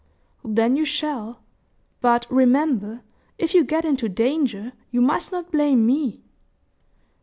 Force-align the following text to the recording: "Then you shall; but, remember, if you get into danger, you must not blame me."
"Then 0.43 0.75
you 0.77 0.83
shall; 0.83 1.43
but, 2.01 2.25
remember, 2.31 3.03
if 3.37 3.53
you 3.53 3.63
get 3.63 3.85
into 3.85 4.09
danger, 4.09 4.73
you 4.89 4.99
must 4.99 5.31
not 5.31 5.51
blame 5.51 5.85
me." 5.85 6.23